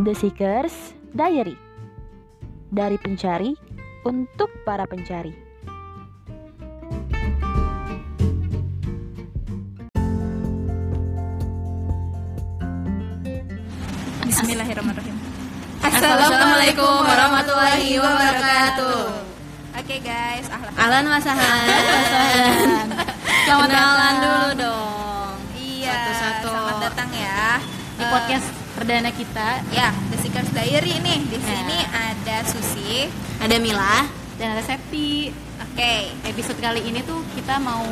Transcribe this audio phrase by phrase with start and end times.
[0.00, 1.52] The Seekers Diary
[2.72, 3.52] Dari pencari
[4.08, 5.28] untuk para pencari
[14.24, 15.16] Bismillahirrahmanirrahim.
[15.84, 19.00] Assalamualaikum warahmatullahi wabarakatuh.
[19.84, 20.72] Oke guys, ahlan.
[20.80, 22.86] Ahlan wasahan.
[23.44, 24.22] Selamat Kenalan datang.
[24.24, 24.89] dulu dong.
[28.10, 31.18] Podcast perdana kita Ya, The Seekers Diary nih.
[31.24, 31.44] Di Ya.
[31.44, 33.06] sini ada Susi.
[33.38, 34.06] ada Mila.
[34.34, 35.28] dan ada Septi.
[35.62, 35.92] Oke,
[36.24, 37.84] Episode kali ini tuh kita mau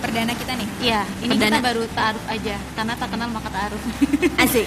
[0.00, 0.68] perdana kita nih.
[0.82, 1.56] ya, ini Perdana.
[1.56, 3.82] kita baru taaruf aja karena tak kenal maka taaruf.
[4.42, 4.64] Asik.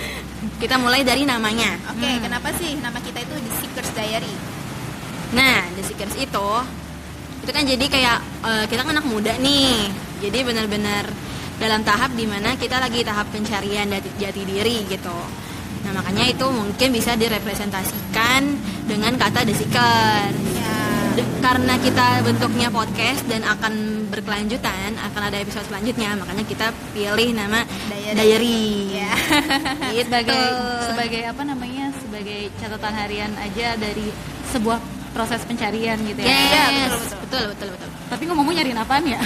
[0.57, 1.73] Kita mulai dari namanya.
[1.87, 2.21] Oke, Hmm.
[2.21, 4.33] kenapa sih nama kita itu The Seekers Diary?
[5.29, 6.49] Nah, The Seekers itu
[7.37, 9.89] itu kan jadi kayak eh, kita kan anak muda nih.
[10.19, 11.05] Jadi benar-benar
[11.57, 15.17] dalam tahap di mana kita lagi tahap pencarian jati, jati diri gitu.
[15.83, 18.41] Nah makanya itu mungkin bisa direpresentasikan
[18.85, 20.37] dengan kata The Seekers.
[20.53, 20.75] Ya.
[21.37, 23.73] Karena kita bentuknya podcast dan akan
[24.07, 28.13] berkelanjutan akan ada episode selanjutnya makanya kita pilih nama Diary.
[28.13, 29.13] diary, Ya.
[29.97, 30.05] Gitu.
[30.05, 30.41] sebagai
[30.85, 31.89] sebagai apa namanya?
[31.97, 34.13] Sebagai catatan harian aja dari
[34.53, 34.77] sebuah
[35.11, 36.29] proses pencarian gitu ya.
[36.29, 36.37] yes.
[36.37, 37.17] Iya, betul, betul.
[37.17, 39.21] betul betul betul Tapi ngomong nyariin apaan ya?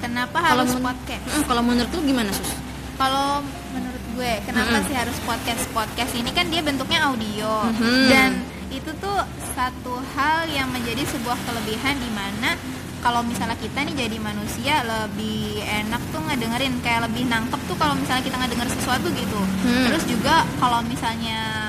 [0.00, 1.24] Kenapa Kalau harus podcast?
[1.26, 2.50] Mm, kalau menurut lu gimana sus
[2.96, 4.86] Kalau menurut gue, kenapa Mm-mm.
[4.86, 5.62] sih harus podcast?
[5.70, 8.08] Podcast ini kan dia bentuknya audio Mhm.
[8.08, 8.30] dan
[8.68, 9.18] itu tuh
[9.50, 12.54] satu hal yang menjadi sebuah kelebihan di mana
[13.00, 17.96] kalau misalnya kita nih jadi manusia lebih enak tuh ngedengerin kayak lebih nangkep tuh kalau
[17.96, 19.40] misalnya kita ngedenger sesuatu gitu.
[19.64, 19.88] Hmm.
[19.88, 21.59] Terus juga kalau misalnya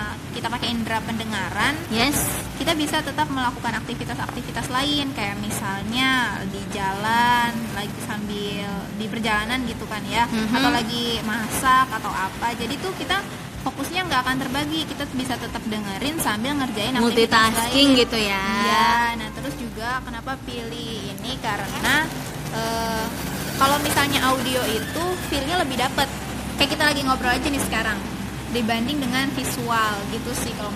[0.42, 2.18] kita pakai indera pendengaran, yes.
[2.58, 8.66] kita bisa tetap melakukan aktivitas-aktivitas lain kayak misalnya di jalan lagi sambil
[8.98, 10.50] di perjalanan gitu kan ya Mhm.
[10.50, 12.58] atau lagi masak atau apa.
[12.58, 13.22] Jadi tuh kita
[13.62, 18.02] fokusnya nggak akan terbagi kita bisa tetap dengerin sambil ngerjain aktivitas multitasking lain.
[18.02, 18.42] gitu ya.
[18.66, 21.38] Iya, nah terus juga kenapa pilih ini?
[21.38, 22.10] Karena
[22.50, 23.06] eh,
[23.62, 26.10] kalau misalnya audio itu feelnya lebih dapet.
[26.58, 28.02] Kayak kita lagi ngobrol aja nih sekarang
[28.52, 30.76] dibanding dengan visual gitu sih kalau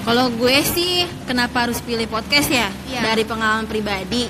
[0.00, 2.72] kalau gue sih kenapa harus pilih podcast ya?
[2.88, 3.12] Iya.
[3.12, 4.24] dari pengalaman pribadi.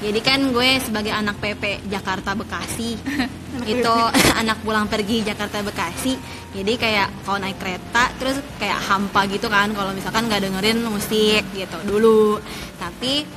[0.00, 2.96] Jadi kan gue sebagai anak PP Jakarta Bekasi.
[3.72, 3.94] Itu
[4.40, 6.16] anak pulang pergi Jakarta Bekasi.
[6.56, 9.68] Jadi kayak kalau naik kereta terus kayak hampa gitu kan.
[9.76, 12.40] Kalau misalkan nggak dengerin musik gitu dulu.
[12.80, 13.28] Tapi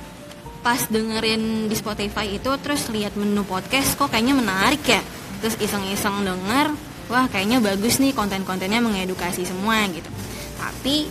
[0.64, 5.04] pas dengerin di Spotify itu terus lihat menu podcast kok kayaknya menarik ya.
[5.44, 10.10] Terus iseng-iseng denger wah kayaknya bagus nih konten-kontennya mengedukasi semua gitu
[10.58, 11.06] tapi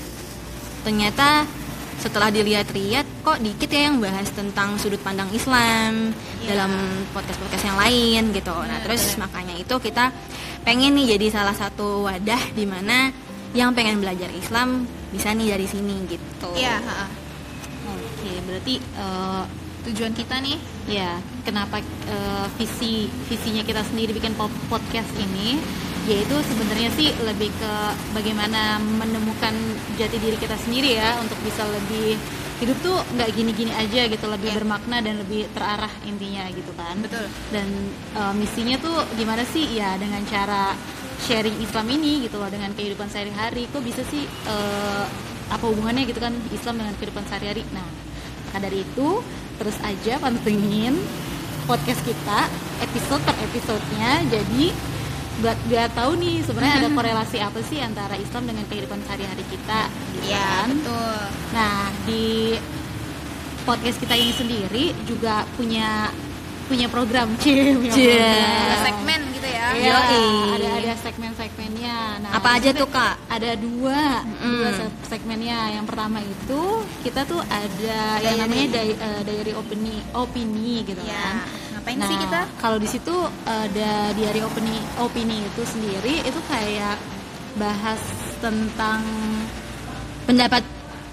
[0.83, 1.47] ternyata
[2.03, 6.11] setelah dilihat-lihat kok dikit ya yang bahas tentang sudut pandang Islam
[6.43, 6.59] Iya.
[6.59, 6.75] dalam
[7.15, 8.51] podcast-podcast yang lain gitu.
[8.51, 9.31] Nah, terus benar.
[9.31, 10.11] makanya itu kita
[10.67, 13.15] pengen nih jadi salah satu wadah di mana
[13.55, 14.83] yang pengen belajar Islam
[15.15, 16.51] bisa nih dari sini gitu.
[16.59, 16.83] Iya.
[17.87, 19.43] Oke, berarti eh,
[19.87, 20.59] tujuan kita nih
[20.91, 21.79] ya kenapa
[22.11, 25.63] eh, visi visinya kita sendiri bikin po- podcast ini
[26.03, 27.73] yaitu sebenarnya sih lebih ke
[28.11, 29.55] bagaimana menemukan
[29.95, 32.19] jati diri kita sendiri ya untuk bisa lebih
[32.59, 34.57] hidup tuh nggak gini-gini aja gitu lebih Iya.
[34.63, 36.95] bermakna dan lebih terarah intinya gitu kan.
[37.03, 37.27] Betul.
[37.51, 37.67] Dan
[38.15, 39.67] eh, misinya tuh gimana sih?
[39.75, 40.75] Ya dengan cara
[41.27, 45.05] sharing Islam ini gitu loh dengan kehidupan sehari-hari kok bisa sih eh,
[45.51, 47.63] apa hubungannya gitu kan Islam dengan kehidupan sehari-hari?
[47.75, 47.87] Nah
[48.51, 49.09] maka dari itu
[49.59, 50.99] terus aja pantengin
[51.67, 52.47] podcast kita
[52.83, 54.23] episode per episodenya.
[54.31, 54.71] Jadi
[55.35, 59.81] buat biar tahu nih sebenarnya ada korelasi apa sih antara Islam dengan kehidupan sehari-hari kita
[60.13, 61.19] gitu Iya, kan betul
[61.53, 62.27] Nah, di
[63.63, 66.11] podcast kita ini sendiri juga punya
[66.63, 67.73] punya program Cie,
[68.23, 69.97] ada segmen gitu ya Iya,
[70.53, 71.97] ada ada segmen-segmennya.
[72.21, 73.17] Nah, Apa aja tuh, Kak?
[73.27, 74.53] Ada dua, Mm.
[74.53, 75.59] dua se- segmennya.
[75.73, 76.63] Yang pertama itu
[77.01, 78.41] kita tuh ada yang Diary.
[78.43, 81.15] namanya di- eh, diary opini, opini gitu Iya.
[81.17, 81.35] kan.
[81.83, 83.11] Ngapain nah, sih kita kalau di situ
[83.43, 86.95] ada diary opini, opini itu sendiri itu kayak
[87.55, 87.99] bahas
[88.39, 89.03] tentang
[90.23, 90.63] Pendapat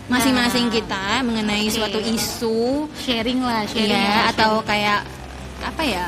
[0.05, 1.73] masing-masing Nah, kita mengenai oke.
[1.73, 4.69] suatu isu sharing lah, sharing Iya, lah, atau sharing.
[4.69, 4.99] kayak
[5.59, 6.05] apa ya?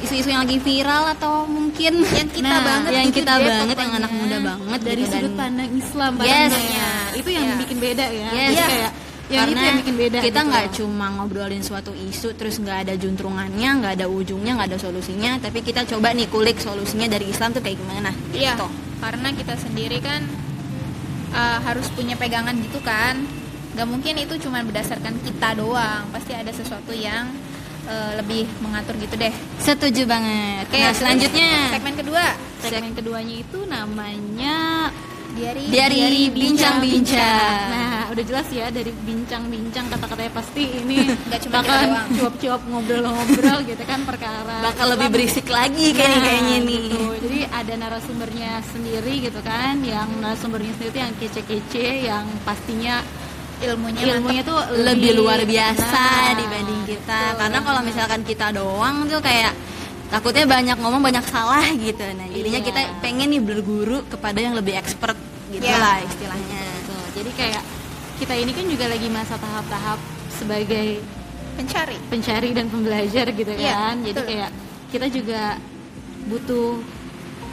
[0.00, 3.76] Isu-isu yang lagi viral atau mungkin yang kita Nah, banget yang gitu kita deh banget
[3.78, 6.50] yang anak muda banget dari gitu, sudut dan pandang Islam Yes.
[6.50, 6.88] pastinya.
[7.14, 7.54] itu yang Iya.
[7.62, 8.54] bikin beda ya Yes.
[8.58, 8.92] Kayak
[9.30, 10.74] yang itu karena yang bikin beda kita gitu nggak loh.
[10.74, 15.62] cuma ngobrolin suatu isu terus nggak ada juntrungannya nggak ada ujungnya nggak ada solusinya tapi
[15.62, 18.66] kita coba nih kulik solusinya dari Islam tuh kayak gimana Iya, gitu.
[18.98, 20.26] karena kita sendiri kan
[21.30, 23.22] uh, harus punya pegangan gitu kan.
[23.70, 26.02] Gak mungkin itu cuma berdasarkan kita doang.
[26.10, 27.30] Pasti ada sesuatu yang
[27.86, 29.30] uh, lebih mengatur gitu deh.
[29.56, 32.24] setuju banget Oke, nah selanjutnya segmen kedua.
[32.60, 34.90] segmen keduanya itu namanya
[35.30, 37.66] Diary Diary bincang-bincang.
[37.70, 41.06] Nah, udah jelas ya dari bincang-bincang kata-katanya pasti ini
[41.42, 41.78] cuma bakal
[42.12, 44.56] cuap-cuap ngobrol-ngobrol gitu kan perkara.
[44.62, 46.80] Bakal lebih berisik lagi kayaknya Nah, kayaknya nih.
[46.84, 47.00] gitu.
[47.20, 52.98] Jadi ada narasumbernya sendiri gitu kan, yang narasumbernya sendiri tuh yang kece-kece, yang pastinya
[53.60, 57.38] ilmunya ilmunya tuh lebih luar biasa Nah, dibanding kita betul.
[57.38, 59.52] karena kalau misalkan kita doang tuh kayak
[60.08, 62.66] takutnya banyak ngomong banyak salah gitu nah jadinya Iya.
[62.66, 65.12] kita pengen nih berguru kepada yang lebih expert
[65.48, 65.76] gitu Iya.
[65.76, 67.04] lah istilahnya Betul.
[67.14, 67.62] Jadi kayak
[68.20, 69.98] kita ini kan juga lagi masa tahap-tahap
[70.30, 71.00] sebagai
[71.56, 73.96] pencari pencari dan pembelajar gitu Iya, kan.
[74.00, 74.28] Jadi betul.
[74.28, 74.50] kayak
[74.90, 75.42] kita juga
[76.26, 76.68] butuh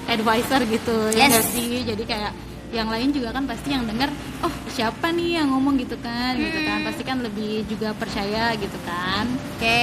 [0.05, 1.31] advisor gitu ya Yes.
[1.31, 1.71] nggak sih.
[1.83, 2.31] Jadi kayak
[2.67, 4.11] yang lain juga kan pasti yang dengar,
[4.43, 6.83] oh siapa nih yang ngomong gitu kan, gitu kan.
[6.83, 9.23] Pasti kan lebih juga percaya gitu kan.
[9.55, 9.79] oke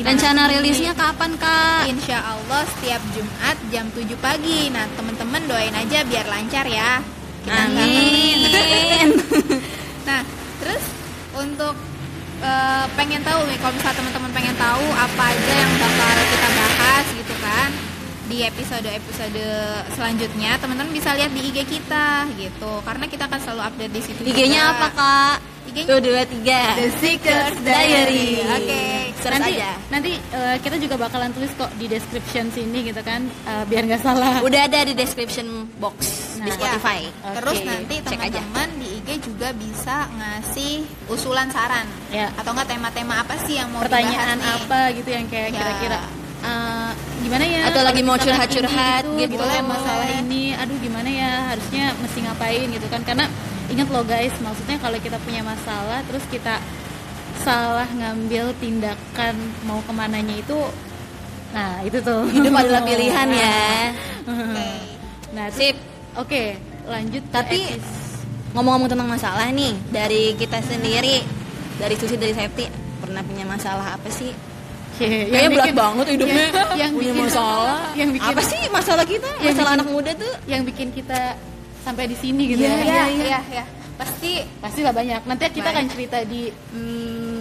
[0.00, 6.02] rencana rilisnya kapan kak Insya Allah setiap Jumat jam 7 pagi Nah teman-teman doain aja
[6.02, 6.98] biar lancar ya
[7.44, 9.08] Kita amin
[10.08, 10.20] Nah,
[10.58, 10.82] terus
[11.32, 11.78] untuk
[12.42, 17.06] eh, pengen tahu nih, kalau misalnya teman-teman pengen tahu apa aja yang bakal kita bahas
[17.12, 17.68] gitu kan
[18.24, 19.48] di episode-episode
[19.92, 24.20] selanjutnya, teman-teman bisa lihat di IG kita gitu, karena kita akan selalu update di situ.
[24.24, 25.36] IG-nya apa kak?
[25.68, 26.62] IG-nya dua tiga.
[26.80, 28.40] The Seekers Diary.
[28.48, 29.01] Oke.
[29.22, 33.20] Search nanti aja nanti eh, kita juga bakalan tulis kok di description sini gitu kan,
[33.24, 34.42] eh, biar nggak salah.
[34.42, 35.46] udah ada di description
[35.78, 35.96] box
[36.34, 36.52] di Nah.
[36.52, 38.42] Spotify Oke, Terus nanti cek aja.
[38.42, 40.74] teman-teman di IG juga bisa ngasih
[41.06, 42.34] usulan saran Ya.
[42.34, 44.66] atau enggak tema-tema apa sih yang mau pertanyaan dibahas nih?
[44.66, 45.56] apa gitu yang kayak Ya.
[45.56, 46.00] kira-kira
[46.42, 46.90] eh,
[47.22, 49.38] gimana ya Atau lagi mau curhat-curhat ini gitu.
[49.38, 53.26] boleh masalah ini aduh gimana ya harusnya mesti ngapain gitu kan karena
[53.68, 56.58] ingat loh guys maksudnya kalau kita punya masalah terus kita
[57.42, 60.58] salah ngambil tindakan mau ke mananya itu
[61.50, 62.24] nah itu tuh.
[62.26, 63.92] Hidup adalah pilihan ya.
[65.32, 65.76] Nah sip.
[66.12, 67.80] Oke lanjut Tapi-
[68.52, 71.24] ngomong-ngomong tentang masalah nih dari kita sendiri
[71.74, 72.68] dari Susi dari Septi
[72.98, 74.28] pernah punya masalah apa sih?
[74.94, 76.44] Kayaknya berat bikin- banget hidupnya.
[76.44, 77.80] yang, yang punya bikin masalah.
[77.94, 79.28] yang bikin apa sih masalah kita?
[79.34, 80.32] masalah bikin- anak muda tuh?
[80.44, 81.20] yang bikin kita
[81.80, 82.84] sampai di sini gitu Iya, ya.
[82.84, 83.64] Iya, iya, iya.
[83.92, 85.20] Pasti pastilah banyak.
[85.24, 87.31] Nanti kita akan cerita di mm,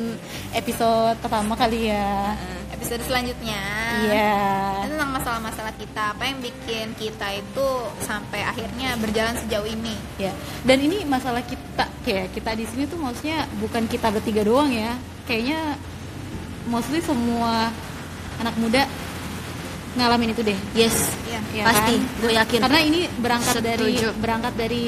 [0.52, 2.36] episode pertama kali ya
[2.72, 3.62] episode selanjutnya.
[4.04, 4.34] iya
[4.82, 7.68] Itu tentang masalah-masalah kita, apa yang bikin kita itu
[8.02, 9.94] sampai akhirnya berjalan sejauh ini.
[10.18, 14.70] ya dan ini masalah kita kayak kita di sini tuh maksudnya bukan kita bertiga doang
[14.70, 15.78] ya kayaknya
[16.66, 17.70] mostly semua
[18.38, 18.90] anak muda
[19.92, 21.40] ngalamin itu deh yes Iya.
[21.54, 22.20] ya pasti kan?
[22.20, 24.10] gue yakin karena ini berangkat dari Setuju.
[24.18, 24.82] berangkat dari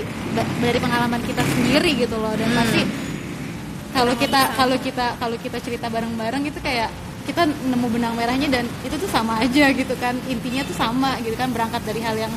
[0.60, 2.58] dari pengalaman kita sendiri gitu loh dan Hmm.
[2.58, 2.82] pasti
[3.94, 6.90] kalau kita kalau kita kalau kita cerita bareng-bareng gitu kayak
[7.24, 10.18] kita nemu benang merahnya dan itu tuh sama aja gitu kan.
[10.28, 12.34] Intinya tuh sama gitu kan berangkat dari hal yang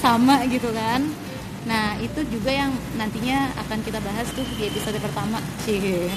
[0.00, 1.04] sama gitu kan.
[1.68, 5.42] Nah itu juga yang nantinya akan kita bahas tuh di episode pertama.
[5.66, 6.08] Cie.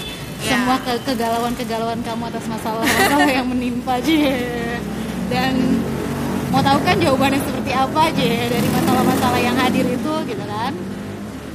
[0.43, 0.59] Ya.
[0.59, 4.79] semua ke kegalauan kegalauan kamu atas masalah masalah yang menimpa cie.
[5.27, 5.83] Dan
[6.47, 10.71] mau tahu kan jawabannya seperti apa aja dari masalah-masalah yang hadir itu gitu kan.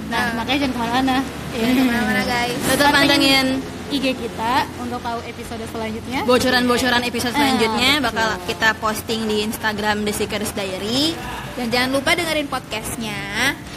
[0.08, 0.40] Nah, Nah.
[0.40, 1.16] makanya jangan ke mana-mana
[1.50, 2.58] Jangan ke mana-mana guys.
[2.66, 3.46] tetap pantengin.
[3.88, 6.20] IG kita untuk tahu episode selanjutnya.
[6.22, 8.06] Bocoran-bocoran episode Ah, selanjutnya betul.
[8.06, 11.16] bakal kita posting di Instagram The Seekers Diary.
[11.54, 13.16] Dan jangan lupa dengerin podcastnya.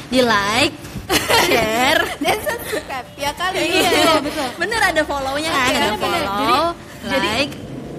[0.08, 0.76] Di like
[1.48, 2.04] share.
[2.20, 3.64] Dan subscribe ya kali.
[3.72, 4.20] iya.
[4.20, 4.50] Betul.
[4.58, 5.64] bener ada follow-nya kan?
[5.66, 5.96] Iya, ada bener.
[5.96, 6.66] Jadi- follow
[7.08, 7.54] jadi- like.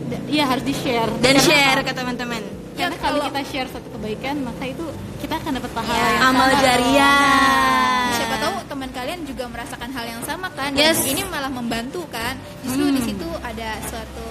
[0.04, 2.44] D- iya harus di share dan share ke teman-teman
[2.74, 4.84] karena Ya, kalau kalau- kita share satu kebaikan maka itu
[5.18, 10.04] kita akan dapat pahala Ya, yang amal jariah Siapa tahu teman kalian juga merasakan hal
[10.04, 11.00] yang sama kan dan Yes.
[11.08, 12.36] ini malah membantu kan.
[12.60, 12.92] Justru Hmm.
[12.92, 14.26] di situ ada suatu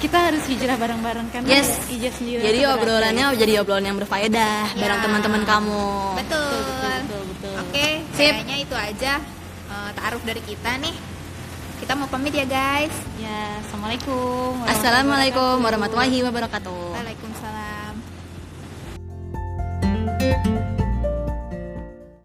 [0.00, 1.80] kita harus hijrah bareng-bareng kan Yes.
[1.88, 3.40] ijaz sendiri jadi obrolannya guys.
[3.40, 4.76] jadi obrolan yang berfaedah Ya.
[4.76, 5.84] bareng teman-teman kamu
[6.20, 6.44] betul.
[6.44, 7.54] betul betul betul, betul.
[7.58, 8.32] Oke, Sip.
[8.36, 9.12] kayaknya itu aja
[9.70, 10.92] eh, taaruf dari kita nih.
[11.80, 12.92] Kita mau pamit ya guys.
[13.16, 17.29] ya assalamualaikum warahmatullahi assalamualaikum warahmatullahi wabarakatuh Waalaikumsalam.
[20.30, 20.69] Música